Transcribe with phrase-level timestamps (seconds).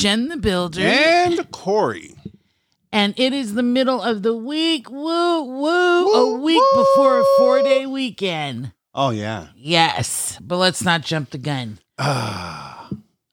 [0.00, 0.80] Jen the Builder.
[0.80, 2.14] And Corey.
[2.90, 4.90] And it is the middle of the week.
[4.90, 6.12] Woo, woo.
[6.12, 6.82] a week woo.
[6.82, 8.72] before a four day weekend.
[8.94, 9.48] Oh yeah.
[9.54, 10.38] Yes.
[10.40, 11.80] But let's not jump the gun.
[11.98, 12.88] Ah,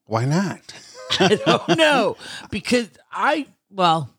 [0.08, 0.74] why not?
[1.22, 2.18] I don't know.
[2.52, 4.10] Because I, well,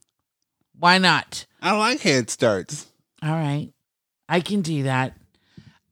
[0.79, 1.45] why not?
[1.61, 2.87] I like head starts.
[3.23, 3.71] All right.
[4.27, 5.15] I can do that.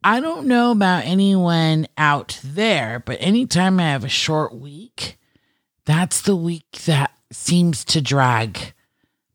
[0.02, 5.18] I don't know about anyone out there, but anytime I have a short week,
[5.86, 8.74] that's the week that seems to drag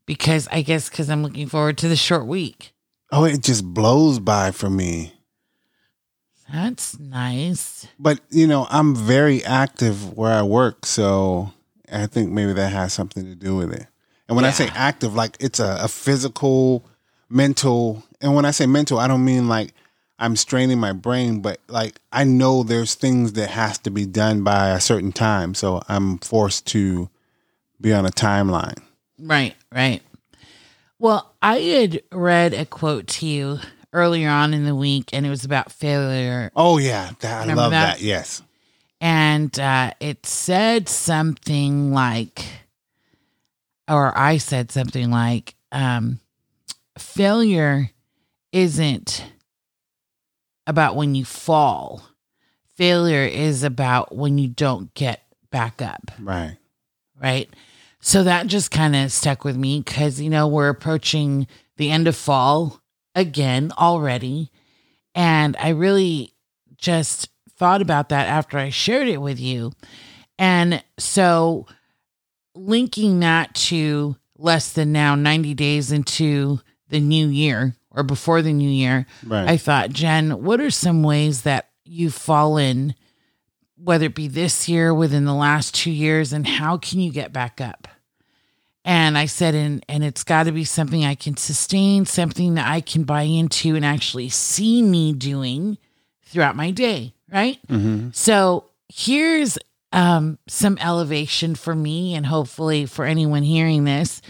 [0.06, 2.72] because I guess because I'm looking forward to the short week.
[3.10, 5.14] Oh, it just blows by for me.
[6.52, 7.88] That's nice.
[7.98, 11.52] But you know, I'm very active where I work, so
[11.90, 13.86] I think maybe that has something to do with it.
[14.28, 16.84] And when I say active, like it's a, a physical,
[17.28, 19.74] mental, and when I say mental, I don't mean like
[20.22, 24.42] I'm straining my brain, but like I know there's things that has to be done
[24.44, 27.10] by a certain time, so I'm forced to
[27.80, 28.78] be on a timeline.
[29.18, 30.00] Right, right.
[30.98, 33.58] Well, I had read a quote to you
[33.92, 37.60] earlier on in the week, and it was about failure Oh yeah, that, I Remember
[37.62, 37.98] love that?
[37.98, 38.00] that.
[38.04, 38.40] Yes.
[39.00, 42.44] and uh, it said something like,
[43.88, 46.20] or I said something like, um,
[46.98, 47.90] failure
[48.52, 49.24] isn't
[50.66, 52.02] about when you fall.
[52.76, 56.56] Failure is about when you don't get back up, Right.
[57.20, 57.48] right?
[58.00, 61.46] So that just kind of stuck with me because, you know, we're approaching
[61.76, 62.80] the end of fall
[63.14, 64.50] again already.
[65.14, 66.32] And I really
[66.76, 69.72] just thought about that after I shared it with you.
[70.38, 71.66] And so
[72.54, 78.52] linking that to less than now 90 days into the new year or before the
[78.52, 79.48] new year, Right.
[79.48, 82.94] I thought, Jen, what are some ways that you've fallen,
[83.76, 87.32] whether it be this year, within the last two years, and how can you get
[87.32, 87.88] back up?
[88.84, 92.66] And I said, and and it's got to be something I can sustain, something that
[92.68, 95.78] I can buy into and actually see me doing
[96.24, 97.58] throughout my day, right?
[97.68, 99.56] hmm So here's
[99.92, 104.20] um, some elevation for me, and hopefully for anyone hearing this.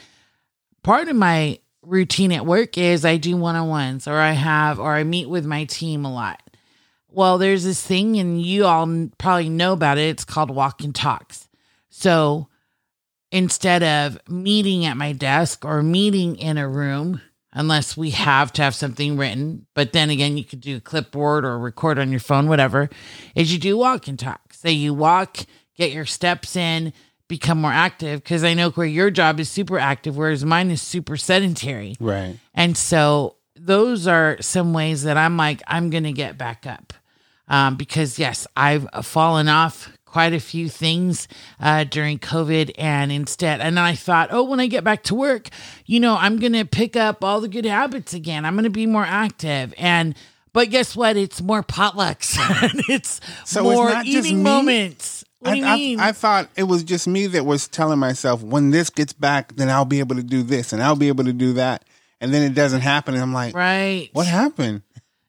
[0.82, 4.78] Part of my routine at work is I do one on ones, or I have,
[4.78, 6.40] or I meet with my team a lot.
[7.08, 10.08] Well, there's this thing, and you all probably know about it.
[10.08, 11.48] It's called walk and talks.
[11.90, 12.48] So
[13.30, 17.20] instead of meeting at my desk or meeting in a room,
[17.52, 21.44] unless we have to have something written, but then again, you could do a clipboard
[21.44, 22.88] or record on your phone, whatever,
[23.34, 24.54] is you do walk and talk.
[24.54, 25.38] So you walk,
[25.76, 26.92] get your steps in,
[27.32, 28.22] become more active.
[28.22, 31.96] Because I know where your job is super active, whereas mine is super sedentary.
[31.98, 32.36] Right.
[32.52, 36.92] And so those are some ways that I'm like, I'm going to get back up.
[37.48, 41.26] Um, because yes, I've fallen off quite a few things
[41.58, 42.72] uh, during COVID.
[42.76, 45.48] And instead, and I thought, oh, when I get back to work,
[45.86, 48.44] you know, I'm going to pick up all the good habits again.
[48.44, 49.72] I'm going to be more active.
[49.78, 50.14] And,
[50.52, 51.16] but guess what?
[51.16, 52.36] It's more potlucks.
[52.90, 55.24] it's So more just eating moments.
[55.42, 56.00] What I, do you I- mean?
[56.00, 59.68] I thought it was just me that was telling myself, when this gets back, then
[59.68, 61.84] I'll be able to do this and I'll be able to do that.
[62.20, 63.14] And then it doesn't happen.
[63.14, 64.08] And I'm like, right.
[64.12, 64.82] what happened?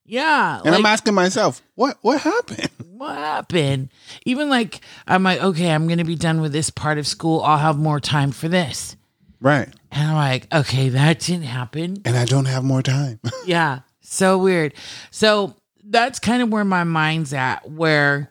[0.06, 0.62] Yeah.
[0.64, 2.70] And I'm asking myself, what what happened?
[2.92, 3.90] what happened?
[4.26, 7.42] Even like I'm like, okay, I'm gonna be done with this part of school.
[7.42, 8.96] I'll have more time for this.
[9.42, 9.68] Right.
[9.92, 11.98] And I'm like, okay, that didn't happen.
[12.06, 13.20] And I don't have more time.
[13.46, 13.80] Yeah.
[14.02, 14.74] So weird.
[15.10, 18.30] So that's kind of where my mind's at, where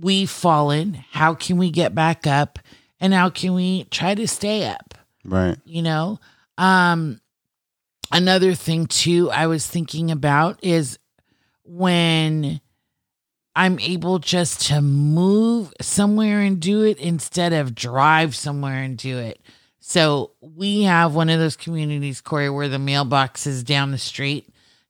[0.00, 0.94] we've fallen.
[1.12, 2.58] How can we get back up?
[3.00, 4.94] And how can we try to stay up?
[5.24, 5.56] right.
[5.64, 6.18] you know
[6.56, 7.20] um
[8.12, 10.98] another thing too i was thinking about is
[11.64, 12.60] when
[13.54, 19.18] i'm able just to move somewhere and do it instead of drive somewhere and do
[19.18, 19.40] it
[19.80, 24.48] so we have one of those communities corey where the mailbox is down the street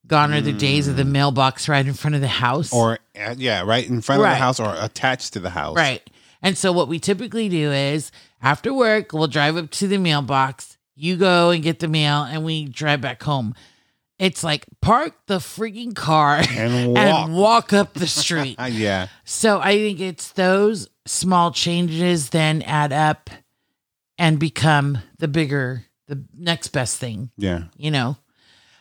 [0.08, 3.34] gone are the days of the mailbox right in front of the house Or, uh,
[3.38, 4.30] yeah, right in front of Right.
[4.32, 5.76] the house or attached to the house.
[5.76, 6.02] Right.
[6.42, 8.10] And so what we typically do is
[8.42, 10.76] after work, we'll drive up to the mailbox.
[10.96, 13.54] You go and get the mail and we drive back home.
[14.18, 16.98] It's like park the freaking car And walk.
[16.98, 18.56] and walk up the street.
[18.58, 19.08] Uh, yeah.
[19.24, 23.30] so I think it's those small changes then add up
[24.18, 27.64] and become the bigger, the next best thing, Yeah.
[27.76, 28.16] you know?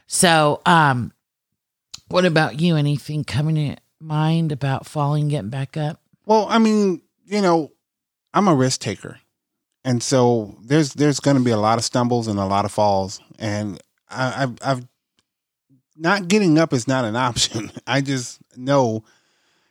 [0.08, 1.12] So, um,
[2.10, 2.76] what about you?
[2.76, 6.02] Anything coming to mind about falling, getting back up?
[6.26, 7.72] Well, I mean, you know,
[8.34, 9.20] I'm a risk taker.
[9.84, 12.72] And so there's there's going to be a lot of stumbles and a lot of
[12.74, 14.88] falls, and I, I've I've
[15.96, 17.72] not getting up is not an option.
[17.88, 19.04] I just know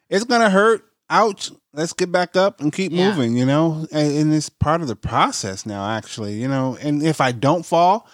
[0.08, 0.84] it's going to hurt.
[1.10, 3.10] ouch, let's get back up and keep Yeah.
[3.10, 3.86] moving, you know?
[3.92, 6.76] And, and it's part of the process now, actually, you know?
[6.80, 8.08] And if I don't fall,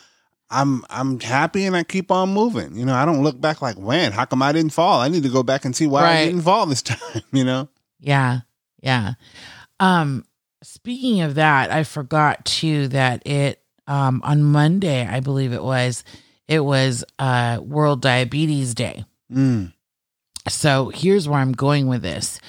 [0.53, 2.77] I'm I'm happy and I keep on moving.
[2.77, 5.01] You know, I don't look back like, man, how come I didn't fall?
[5.01, 7.69] I need to go back and see why I didn't fall this time, you know?
[7.99, 8.41] Yeah.
[8.83, 9.15] Yeah.
[9.81, 10.25] Um
[10.63, 16.05] speaking of that, I forgot too that it um on Monday, I believe it was,
[16.47, 19.05] it was uh World Diabetes Day.
[19.33, 19.73] Mm.
[20.49, 22.41] So here's where I'm going with this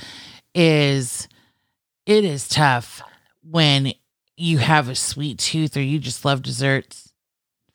[0.54, 1.28] is
[2.06, 3.02] it is tough
[3.50, 3.94] when
[4.36, 7.12] you have a sweet tooth or you just love desserts.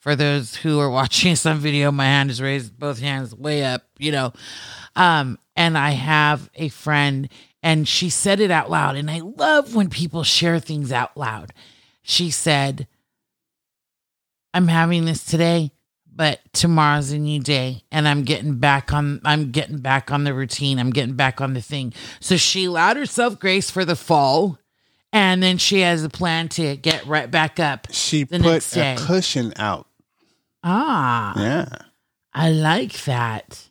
[0.09, 3.83] For those who are watching some video, my hand is raised, both hands way up,
[3.99, 4.33] you know.
[4.97, 7.29] Um, and I have a friend
[7.63, 8.97] and she said it out loud.
[8.97, 11.53] And I love when people share things out loud.
[12.01, 12.89] She said,
[14.55, 15.73] I'm having this today,
[16.11, 20.33] but tomorrow's a new day and I'm getting back on I'm getting back on the
[20.33, 20.79] routine.
[20.79, 21.93] I'm getting back on the thing.
[22.19, 24.59] So she allowed herself grace for the fall
[25.13, 27.89] and then she has a plan to get right back up.
[27.91, 29.88] She put a cushion out.
[30.63, 31.35] Ah.
[31.39, 31.69] Yeah.
[32.33, 33.69] I like that.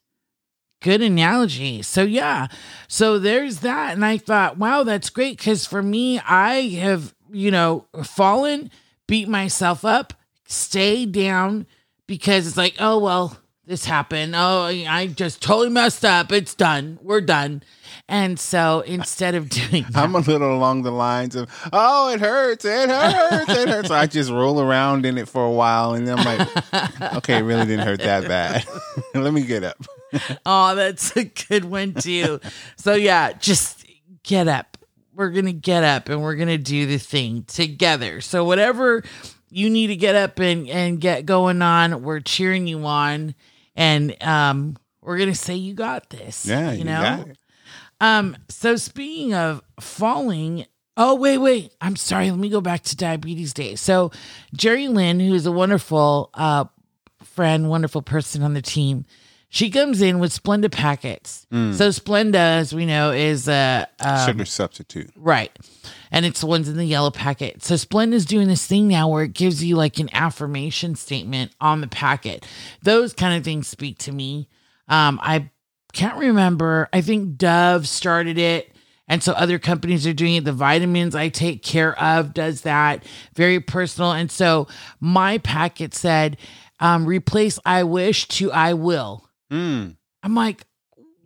[0.82, 1.82] Good analogy.
[1.82, 2.48] So yeah.
[2.88, 7.52] So there's that and I thought, wow, that's great cuz for me I have, you
[7.52, 8.72] know, fallen,
[9.08, 10.14] beat myself up,
[10.48, 11.66] stay down
[12.08, 14.34] because it's like, oh well, this happened.
[14.34, 16.32] Oh, I just totally messed up.
[16.32, 16.98] It's done.
[17.02, 17.64] We're done.
[18.08, 22.22] And so instead of doing that, I'm a little along the lines of, oh, it
[22.22, 23.90] hurts, it hurts, it hurts.
[23.90, 27.40] So I just roll around in it for a while, and then I'm like, okay,
[27.40, 28.66] it really didn't hurt that bad.
[29.14, 29.78] Let me get up.
[30.46, 32.40] Oh, that's a good one too.
[32.78, 33.86] so yeah, just
[34.24, 34.78] get up.
[35.14, 38.22] We're gonna get up and we're gonna do the thing together.
[38.22, 39.04] So whatever
[39.50, 43.36] you need to get up and and get going on, we're cheering you on,
[43.78, 46.46] and um, we're gonna say you got this.
[46.46, 47.26] Yeah, you you know.
[48.02, 48.36] Um.
[48.50, 50.66] So speaking of falling.
[51.00, 51.72] Oh wait, wait!
[51.80, 52.32] I'm sorry.
[52.32, 53.76] Let me go back to Diabetes Day.
[53.76, 54.12] So,
[54.56, 56.66] Jerry Lynn, who's a wonderful uh,
[57.24, 59.06] friend, wonderful person on the team,
[59.48, 61.46] she comes in with Splenda packets.
[61.52, 65.12] So Splenda, as we know, is a uh, Sugar substitute.
[65.16, 65.56] right,
[66.12, 67.64] and it's the ones in the yellow packet.
[67.64, 71.52] So Splend is doing this thing now where it gives you like an affirmation statement
[71.60, 72.46] on the packet.
[72.82, 74.48] Those kind of things speak to me.
[74.88, 75.50] Um, I
[75.94, 76.90] can't remember.
[76.94, 78.74] I think Dove started it.
[79.08, 80.44] And so other companies are doing it.
[80.44, 83.06] The vitamins I take care of does that.
[83.36, 84.12] Very personal.
[84.12, 84.68] And so
[85.00, 86.38] my packet said,
[86.80, 89.28] um, replace I wish to I will.
[89.52, 89.96] Mm.
[90.24, 90.66] I'm like,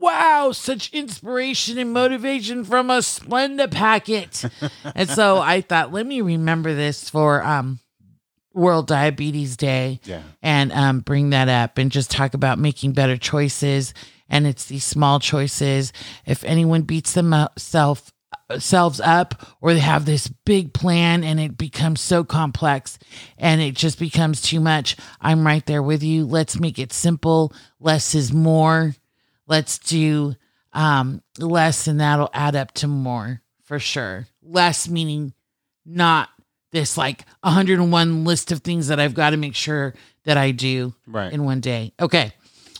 [0.02, 4.44] wow, such inspiration and motivation from a Splenda packet.
[4.96, 7.80] and so I thought, let me remember this for um
[8.54, 10.24] World Diabetes Day Yeah.
[10.42, 13.94] and um, bring that up and just talk about making better choices.
[14.30, 15.94] And it's these small choices.
[16.26, 18.12] If anyone beats themselves
[18.60, 23.00] selves up or they have this big plan and it becomes so complex
[23.38, 26.26] and it just becomes too much, I'm right there with you.
[26.26, 27.54] Let's make it simple.
[27.80, 28.96] Less is more.
[29.52, 30.36] Let's do
[30.72, 34.28] um, less and that'll add up to more for sure.
[34.42, 35.34] Less meaning
[35.86, 36.30] not
[36.72, 39.94] this like 101 list of things that I've got to make sure
[40.24, 41.34] that I do Right.
[41.34, 41.92] in one day.
[42.00, 42.32] Okay.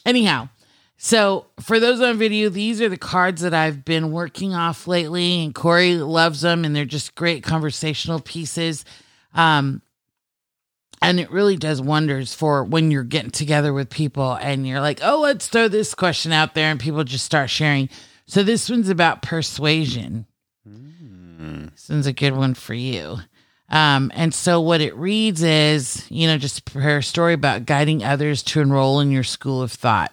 [0.06, 0.48] Anyhow,
[0.96, 5.44] so for those on video, these are the cards that I've been working off lately,
[5.44, 8.86] and Corey loves them, and they're just great conversational pieces.
[9.34, 9.82] Um,
[11.02, 15.00] and it really does wonders for when you're getting together with people and you're like,
[15.02, 17.90] oh, let's throw this question out there, and people just start sharing.
[18.26, 20.26] So this one's about persuasion.
[21.72, 23.18] This one's a good one for you.
[23.70, 28.04] Um, and so what it reads is, you know, just prepare a story about guiding
[28.04, 30.12] others to enroll in your school of thought.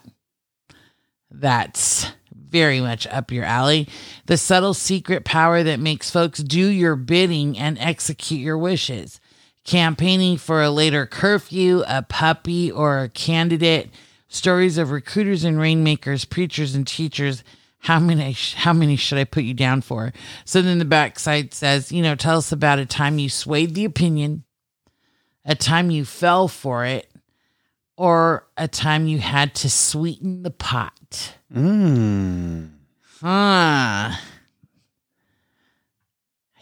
[1.31, 3.89] That's very much up your alley.
[4.27, 9.21] The subtle secret power that makes folks do your bidding and execute your wishes.
[9.69, 13.91] Campaigning for a later curfew, a puppy, or a candidate.
[14.27, 17.45] Stories of recruiters and rainmakers, preachers and teachers.
[17.81, 18.33] How many?
[18.57, 20.15] How many should I put you down for?
[20.47, 23.85] So then the backside says, you know, tell us about a time you swayed the
[23.85, 24.45] opinion,
[25.45, 27.11] a time you fell for it,
[27.95, 31.35] or a time you had to sweeten the pot.
[31.55, 32.71] Mm.
[33.21, 34.13] Huh.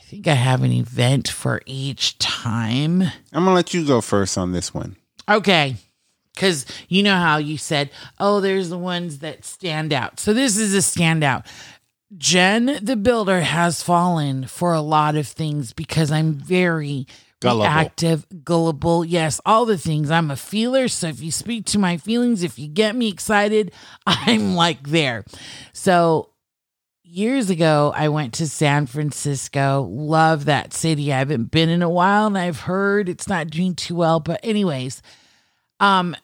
[0.06, 3.02] I think I have an event for each time.
[3.02, 4.94] I'm gonna let you go first on this one.
[5.28, 5.74] Okay.
[6.32, 10.20] Because you know how you said, oh, there's the ones that stand out.
[10.20, 11.44] So this is a standout.
[12.16, 17.08] Jen the builder has fallen for a lot of things because I'm very
[17.40, 17.64] Gullible.
[17.64, 19.04] reactive, gullible.
[19.04, 20.08] Yes, all the things.
[20.08, 20.86] I'm a feeler.
[20.86, 23.72] So if you speak to my feelings, if you get me excited,
[24.06, 25.24] I'm like there.
[25.72, 26.30] So
[27.06, 29.88] years ago, I went to San Francisco.
[29.90, 31.12] Love that city.
[31.12, 34.20] I haven't been in a while and I've heard it's not doing too well.
[34.20, 35.02] But, anyways,
[35.80, 36.16] um,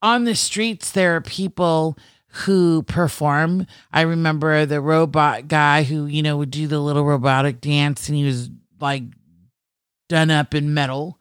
[0.00, 3.66] on the streets, there are people who perform.
[3.92, 8.16] I remember the robot guy who, you know, would do the little robotic dance and
[8.16, 9.02] he was like
[10.08, 11.18] done up in metal.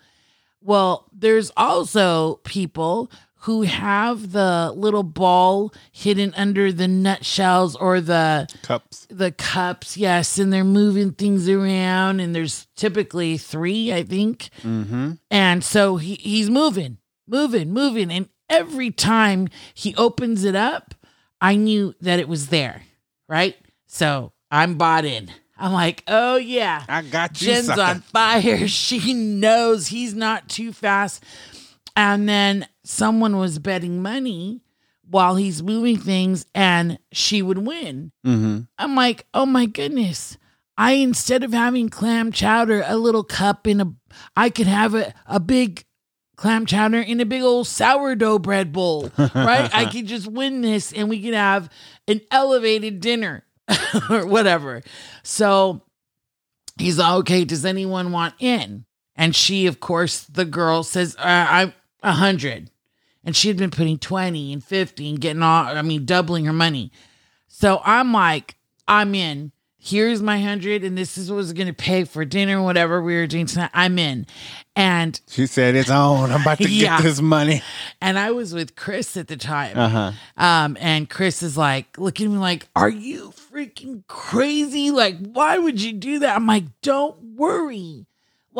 [0.62, 3.12] Well, there's also people
[3.44, 9.08] who have the little ball hidden under the nutshells or the Cups.
[9.10, 14.50] the cups, yes, and they're moving things around and there's typically 3, I think.
[14.62, 15.14] Mm-hmm.
[15.32, 18.12] And so he, he's moving, moving, moving.
[18.12, 20.94] And every time he opens it up,
[21.40, 22.82] I knew that it was there.
[23.30, 23.56] Right.
[23.88, 25.32] So I'm bought in.
[25.58, 26.84] I'm like, oh, yeah.
[26.88, 27.82] I got you, Jen's sucker.
[27.82, 28.68] on fire.
[28.68, 31.24] She knows he's not too fast.
[32.00, 34.62] And then someone was betting money
[35.10, 38.14] while he's moving things and she would win.
[38.26, 38.62] Mm-hmm.
[38.78, 40.38] I'm like, oh my goodness.
[40.78, 43.94] I instead of having clam chowder, a little cup in a
[44.34, 45.84] I could have a, a big
[46.38, 49.12] clam chowder in a big old sourdough bread bowl.
[49.18, 49.70] Right?
[49.74, 51.70] I could just win this and we could have
[52.08, 53.44] an elevated dinner
[54.10, 54.84] or whatever.
[55.24, 55.82] So
[56.78, 58.86] he's like, okay, does anyone want in?
[59.18, 62.72] And she, of course, the girl says, uh, I'm a hundred.
[63.24, 66.54] And she had been putting 20 and 50 and getting all, I mean, doubling her
[66.54, 66.92] money.
[67.48, 68.56] So I'm like,
[68.88, 69.52] I'm in.
[69.82, 73.16] Here's my hundred, and this is what was going to pay for dinner, whatever we
[73.16, 73.70] were doing tonight.
[73.74, 74.28] I'm in.
[74.76, 76.32] And She said it's on.
[76.34, 76.98] I'm about to Yeah.
[76.98, 77.62] get this money.
[78.02, 79.78] and I was with Chris at the time.
[79.78, 80.12] Uh-huh.
[80.36, 84.92] Um, and Chris is like looking at me like, Are you freaking crazy?
[84.92, 86.36] Like, why would you do that?
[86.36, 88.06] I'm like, Don't worry.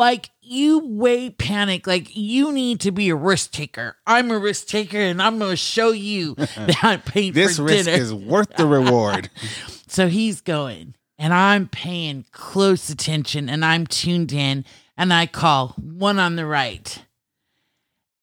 [0.00, 1.86] Like, you way panic.
[1.86, 3.98] Like, you need to be a risk taker.
[4.06, 7.64] I'm a risk taker, and I'm going to show you that I'm paying This for
[7.64, 8.02] risk dinner.
[8.02, 9.28] is worth the reward.
[9.86, 14.64] So he's going, and I'm paying close attention, and I'm tuned in,
[14.96, 17.04] and I call one on the right.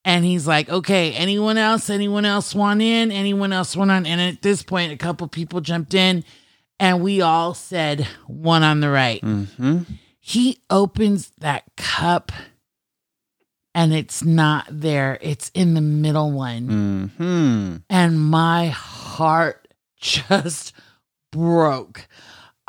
[0.06, 1.90] And he's like, okay, anyone else?
[1.90, 3.12] Anyone else want in?
[3.12, 4.06] Anyone else want on?
[4.06, 6.24] And at this point, a couple people jumped in,
[6.80, 9.22] and we all said one on the right.
[9.22, 9.82] mm-hmm.
[10.30, 12.34] He opens that cup,
[13.74, 17.76] and it's not there, it's in the middle one Mm-hmm.
[17.90, 20.74] and my heart just
[21.32, 22.08] broke.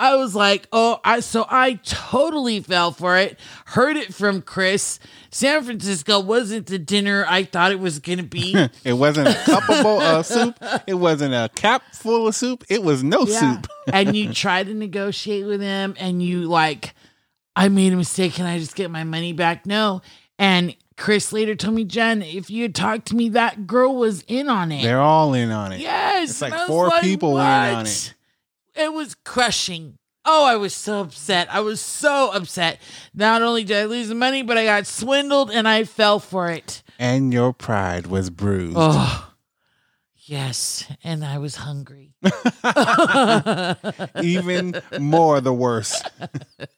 [0.01, 3.41] I was like, oh, I so I totally fell for it.
[3.65, 5.01] Heard it from Chris.
[5.33, 8.55] San Francisco wasn't the dinner I thought it was gonna be.
[8.85, 10.57] It wasn't a cuppable of soup.
[10.87, 12.63] It wasn't a cap full of soup.
[12.69, 13.57] It was no Yeah.
[13.57, 13.67] soup.
[13.93, 16.95] and you try to negotiate with him and you like,
[17.59, 18.35] I made a mistake.
[18.35, 19.67] Can I just get my money back?
[19.67, 20.01] No.
[20.39, 24.23] And Chris later told me, Jen, if you had talked to me, that girl was
[24.29, 24.85] in on it.
[24.85, 25.81] They're all in on it.
[25.81, 26.31] Yes.
[26.31, 28.15] It's like and I was four people were in on it.
[28.77, 29.97] It was crushing.
[30.25, 31.53] Oh, I was so upset.
[31.53, 32.79] I was so upset.
[33.13, 36.51] Not only did I lose the money, but I got swindled and I fell for
[36.51, 36.85] it.
[36.97, 38.77] And your pride was bruised.
[38.79, 39.33] Oh,
[40.17, 40.87] yes.
[41.03, 42.15] And I was hungry.
[44.23, 46.01] Even more the worse.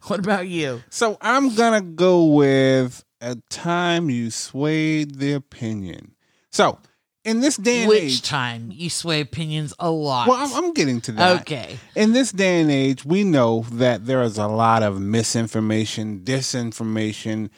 [0.06, 0.82] what about you?
[0.90, 6.14] So I'm gonna go with a time you swayed the opinion.
[6.50, 6.78] So
[7.24, 8.70] in this day and Which age, time?
[8.72, 10.26] You sway opinions a lot.
[10.26, 11.42] well, I'm, I'm getting to that.
[11.42, 11.76] okay.
[11.94, 17.50] In this day and age, we know that there is a lot of misinformation, disinformation,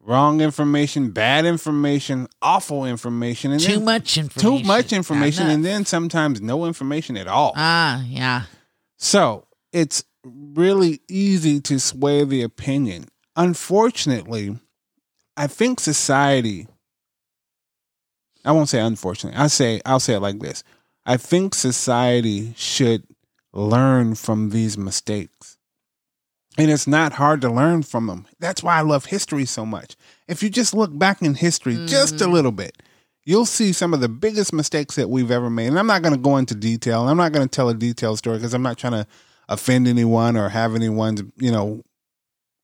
[0.00, 4.62] wrong information, bad information, awful information, and Too much information.
[4.62, 7.52] too much information, and then sometimes no information at all.
[7.56, 8.44] Ah, yeah.
[8.96, 13.06] So it's really easy to sway the opinion.
[13.36, 14.58] Unfortunately,
[15.36, 16.66] I think society,
[18.44, 20.64] I won't say unfortunately, I say I'll say it like this.
[21.06, 23.04] I think society should
[23.52, 25.56] learn from these mistakes.
[26.58, 28.26] And it's not hard to learn from them.
[28.40, 29.96] That's why I love history so much.
[30.26, 32.32] If you just look back in history just a Mhm.
[32.32, 32.76] little bit,
[33.24, 35.68] you'll see some of the biggest mistakes that we've ever made.
[35.68, 37.06] And I'm not going to go into detail.
[37.08, 39.06] I'm not going to tell a detailed story because I'm not trying to
[39.48, 41.82] offend anyone or have anyone, you know,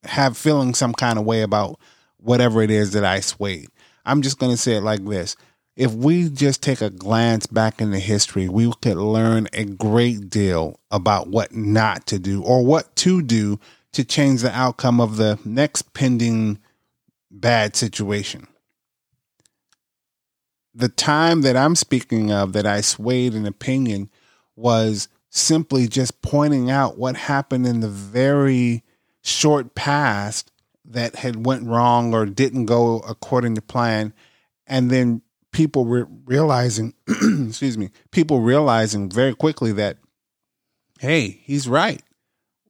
[0.04, 1.78] have feeling some kind of way about
[2.18, 3.68] whatever it is that I swayed.
[4.04, 5.36] I'm just going to say it like this.
[5.76, 10.78] If we just take a glance back into history, we could learn a great deal
[10.90, 13.58] about what not to do or what to do
[13.92, 16.58] to change the outcome of the next pending
[17.30, 18.46] bad situation.
[20.74, 24.10] The time that I'm speaking of that I swayed an opinion
[24.56, 28.82] was simply just pointing out what happened in the very
[29.22, 30.50] short past
[30.84, 34.12] that had went wrong or didn't go according to plan
[34.66, 36.94] and then people re- realizing
[37.48, 39.96] excuse me people realizing very quickly that
[40.98, 42.02] hey, he's right.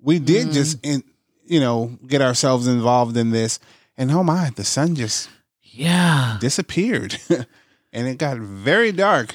[0.00, 0.52] We did mm.
[0.52, 1.02] just in
[1.44, 3.58] you know get ourselves involved in this,
[3.96, 5.28] and oh my, the sun just
[5.62, 6.38] Yeah.
[6.40, 7.18] disappeared
[7.92, 9.34] and it got very dark.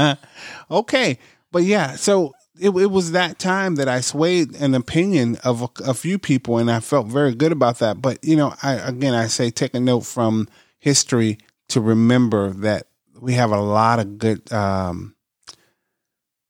[0.70, 1.18] okay.
[1.52, 5.68] But yeah, so it, it was that time that I swayed an opinion of a,
[5.84, 8.02] a few people and I felt very good about that.
[8.02, 10.48] But, you know, I, again, I say take a note from
[10.78, 11.38] history
[11.68, 12.86] to remember that
[13.18, 15.14] we have a lot of good um,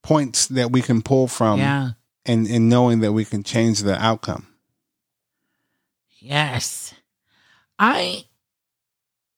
[0.03, 1.91] points that we can pull from yeah.
[2.27, 4.47] and, and knowing that we can change the outcome.
[6.19, 6.95] Yes.
[7.79, 8.25] I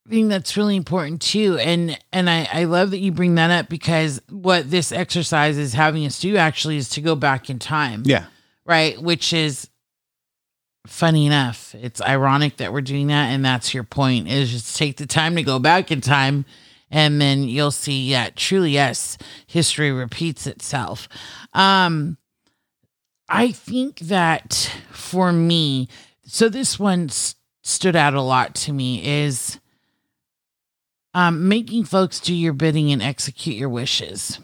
[0.09, 1.59] think that's really important too.
[1.59, 5.73] And and I, I love that you bring that up because what this exercise is
[5.73, 8.03] having us do actually is to go back in time.
[8.05, 8.25] Yeah.
[8.65, 9.01] Right.
[9.01, 9.69] Which is
[10.87, 11.75] funny enough.
[11.77, 13.27] It's ironic that we're doing that.
[13.31, 16.45] And that's your point is just take the time to go back in time
[16.91, 19.17] and then you'll see, yeah, truly, yes,
[19.47, 21.09] history repeats itself.
[21.55, 22.19] Um
[23.29, 25.89] I think that for me,
[26.27, 29.59] so this one s- stood out a lot to me is
[31.15, 34.39] um, making folks do your bidding and execute your wishes.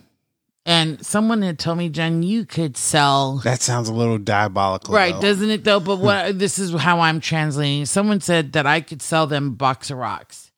[0.67, 3.39] And someone had told me, Jen, you could sell.
[3.39, 4.95] That sounds a little diabolical.
[4.95, 5.21] Right, though.
[5.23, 5.81] doesn't it though?
[5.81, 7.87] But what this is how I'm translating.
[7.87, 10.51] Someone said that I could sell them a box of rocks,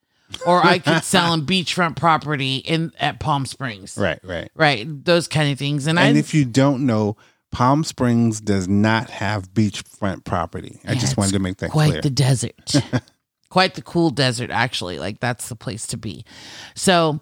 [0.44, 3.96] or I could sell them beachfront property in at Palm Springs.
[3.96, 4.50] Right, right.
[4.56, 5.86] right, those kind of things.
[5.86, 7.16] And, And I, if you don't know,
[7.52, 10.80] Palm Springs does not have beachfront property.
[10.84, 11.86] I Yeah, just wanted to make that clear.
[11.86, 12.02] quite clear.
[12.02, 12.74] the desert
[13.50, 16.24] quite the cool desert actually like that's the place to be
[16.74, 17.20] so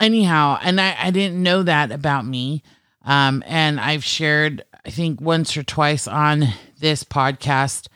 [0.00, 2.62] anyhow and i i didn't know that about me
[3.04, 6.44] um and i've shared i think once or twice on
[6.80, 7.88] this podcast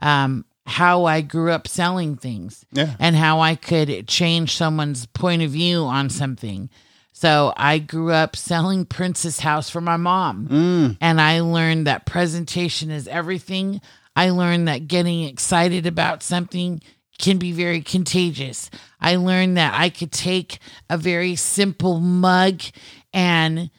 [0.00, 2.94] um how i grew up selling things yeah.
[2.98, 6.68] and how I could change someone's point of view on something.
[7.12, 10.46] So I grew up selling Princess House for my mom.
[10.46, 10.98] Mm.
[11.00, 13.80] And I learned that presentation is everything.
[14.14, 16.80] I learned that getting excited about something
[17.18, 18.70] can be very contagious.
[19.00, 22.62] I learned that I could take a very simple mug
[23.12, 23.70] and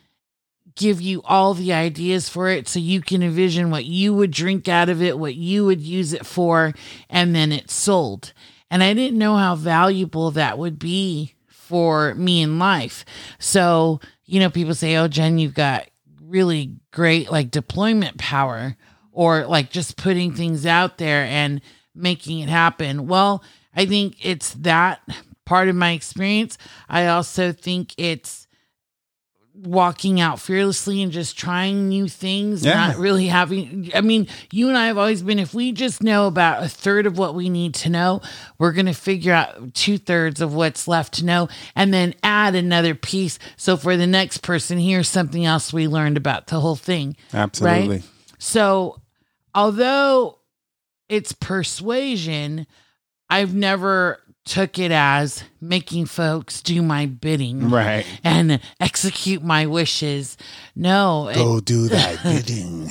[0.76, 4.68] give you all the ideas for it so you can envision what you would drink
[4.68, 6.74] out of it, what you would use it for,
[7.10, 8.34] and then it's sold.
[8.72, 13.04] And I didn't know how valuable that would be for me in life.
[13.40, 15.90] So, you know, people say, oh, Jen, you've got
[16.22, 18.78] really great like deployment power
[19.12, 21.62] or like just putting things out there and
[21.96, 23.08] making it happen.
[23.08, 23.44] Well,
[23.76, 25.02] I think it's that
[25.46, 26.58] part of my experience.
[26.88, 28.48] I also think it's
[29.62, 32.76] walking out fearlessly and just trying new things, Yeah.
[32.88, 33.92] not really having.
[33.94, 37.06] I mean, you and I have always been, if we just know about a third
[37.06, 38.22] of what we need to know,
[38.58, 42.56] we're going to figure out two thirds of what's left to know and then add
[42.56, 43.38] another piece.
[43.58, 47.18] So for the next person, here's something else we learned about the whole thing.
[47.34, 47.88] Absolutely.
[47.98, 48.04] Right?
[48.38, 49.02] So,
[49.54, 50.39] although
[51.10, 52.66] it's persuasion,
[53.30, 58.06] I've never took it as making folks do my bidding Right.
[58.24, 60.38] and execute my wishes.
[60.76, 62.90] No, it- Go do that bidding.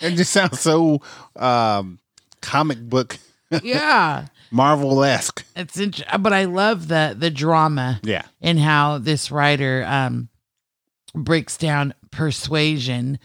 [0.00, 1.02] it just sounds so
[1.36, 1.98] um,
[2.40, 3.18] comic book
[3.62, 5.44] yeah, Marvel esque.
[5.54, 8.22] it's int- but I love the the drama Yeah.
[8.40, 10.30] in how this writer um
[11.14, 13.18] breaks down persuasion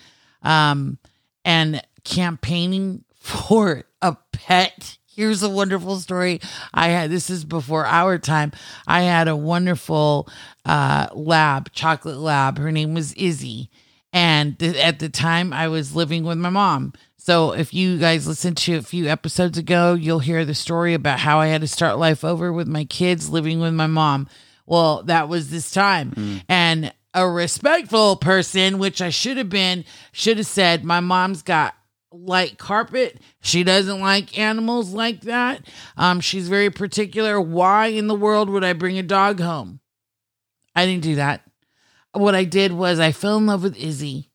[0.44, 0.98] um
[1.46, 4.98] and campaigning for a pet.
[5.06, 6.40] Here's a wonderful story.
[6.74, 8.52] I had this is before our time.
[8.86, 10.30] I had a wonderful
[10.66, 12.58] uh lab chocolate lab.
[12.58, 13.70] Her name was izzy.
[14.14, 16.94] And th- at the time i was living with my mom.
[17.18, 21.20] So if you guys listened to a few episodes ago you'll hear the story about
[21.20, 24.28] how i had to start life over with my kids living with my mom.
[24.66, 26.42] Well that was this time.
[26.48, 31.74] And a respectful person which i should have been should have said my mom's got
[32.12, 33.20] light carpet.
[33.42, 35.68] She doesn't like animals like that.
[35.98, 37.40] Um she's very particular.
[37.40, 39.80] Why in the world would i bring a dog home?
[40.76, 41.42] I didn't do that.
[42.14, 44.32] What i did was i fell in love with izzy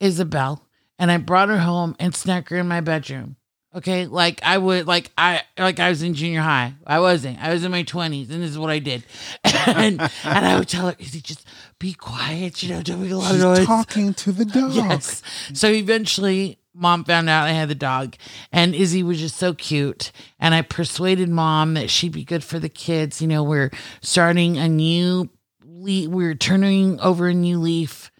[0.00, 0.66] isabel
[0.98, 3.36] and i brought her home and snuck her in my bedroom.
[3.74, 4.06] Okay?
[4.06, 6.74] Like i would like i like i was in junior high.
[6.86, 7.42] I wasn't.
[7.42, 9.04] I was in my 20s and this is what i did.
[9.64, 11.46] And and i would tell her izzy just
[11.78, 12.62] be quiet.
[12.62, 13.66] You know don't make a lot of noise.
[13.66, 14.72] talking to the dog.
[14.72, 15.22] Yes.
[15.52, 18.16] So eventually, mom found out I had the dog,
[18.52, 20.12] and Izzy was just so cute.
[20.38, 23.20] And I persuaded mom that she'd be good for the kids.
[23.20, 25.30] You know, we're starting a new,
[25.64, 28.10] le- we're turning over a new leaf.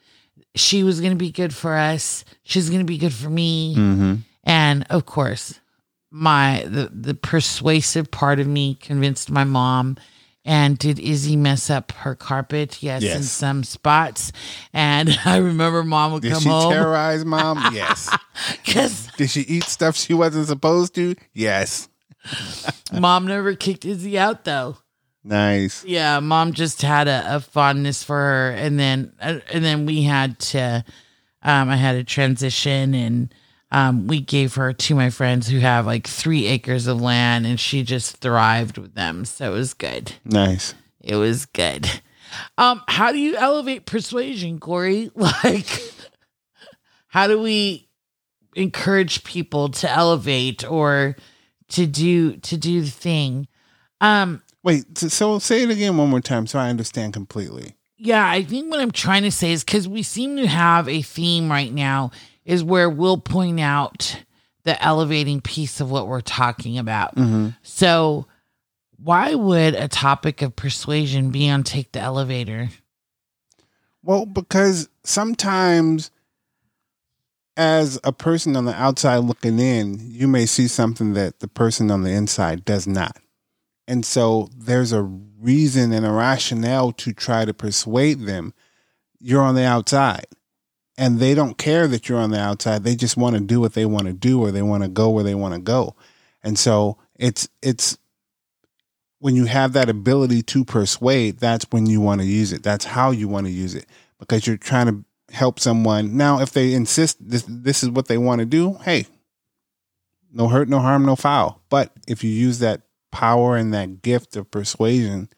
[0.54, 2.24] She was going to be good for us.
[2.42, 3.74] She's going to be good for me.
[3.74, 4.14] Mm-hmm.
[4.44, 5.60] And of course,
[6.10, 9.96] my the the persuasive part of me convinced my mom,
[10.44, 12.82] And did Izzy mess up her carpet?
[12.82, 14.32] Yes, in some spots.
[14.72, 16.62] And I remember mom would Did come home.
[16.62, 17.62] Did she terrorize mom?
[17.74, 18.10] yes.
[19.16, 21.14] Did she eat stuff she wasn't supposed to?
[21.32, 21.88] Yes.
[22.92, 24.78] mom never kicked Izzy out though.
[25.24, 25.84] Nice.
[25.84, 30.02] Yeah, mom just had a, a fondness for her, and then uh, and then we
[30.02, 30.84] had to,
[31.42, 33.32] um, I had a transition, and
[33.72, 37.58] um, we gave her to my friends who have like three acres of land, and
[37.58, 40.12] she just thrived with them, so it was good.
[40.24, 40.74] Nice.
[41.00, 41.88] It was good.
[42.56, 45.10] Um, how do you elevate persuasion, Corey?
[45.16, 45.66] Like,
[47.08, 47.88] how do we
[48.54, 51.16] encourage people to elevate or
[51.70, 53.48] to do to do the thing?
[54.00, 57.74] Um, Wait, so- so say it again one more time so I understand completely.
[57.96, 61.02] Yeah, I think what I'm trying to say is because we seem to have a
[61.02, 62.10] theme right now
[62.44, 64.22] is where we'll point out
[64.64, 67.16] the elevating piece of what we're talking about.
[67.16, 67.48] Mm-hmm.
[67.62, 68.26] So,
[69.02, 72.68] why would a topic of persuasion be on Take the Elevator?
[74.04, 76.10] Well, because sometimes
[77.56, 81.90] as a person on the outside looking in, you may see something that the person
[81.90, 83.18] on the inside does not.
[83.88, 88.54] And so there's a reason and a rationale to try to persuade them
[89.22, 90.26] you're on the outside.
[90.98, 92.84] And they don't care that you're on the outside.
[92.84, 95.10] They just want to do what they want to do or they want to go
[95.10, 95.96] where they want to go.
[96.42, 97.96] And so it's it's
[99.18, 102.62] when you have that ability to persuade, that's when you want to use it.
[102.62, 103.86] That's how you want to use it
[104.18, 106.16] because you're trying to help someone.
[106.16, 109.06] Now, if they insist this this is what they want to do, hey,
[110.32, 111.62] no hurt, no harm, no foul.
[111.68, 115.28] But if you use that power and that gift of persuasion,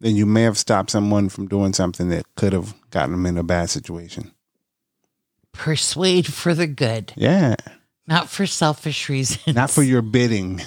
[0.00, 3.38] then you may have stopped someone from doing something that could have gotten them in
[3.38, 4.32] a bad situation
[5.56, 7.12] persuade for the good.
[7.16, 7.56] Yeah.
[8.06, 9.54] Not for selfish reasons.
[9.56, 10.62] Not for your bidding.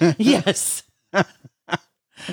[0.18, 0.82] yes.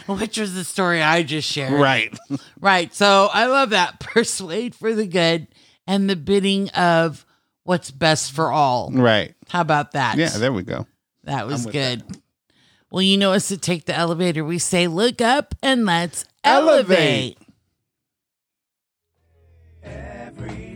[0.08, 1.74] Which was the story I just shared.
[1.74, 2.18] Right.
[2.60, 2.94] Right.
[2.94, 4.00] So I love that.
[4.00, 5.48] Persuade for the good
[5.86, 7.24] and the bidding of
[7.64, 8.90] what's best for all.
[8.92, 9.36] Right.
[9.48, 10.18] How about that?
[10.18, 10.88] Yeah, there we go.
[11.26, 12.02] That was good.
[12.02, 12.18] That.
[12.90, 14.44] Well, you know us to take the elevator.
[14.44, 17.38] We say, look up and let's elevate.
[19.84, 20.67] elevate.